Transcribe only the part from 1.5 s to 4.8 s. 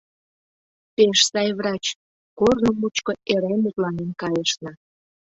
врач, корно мучко эре мутланен кайышна.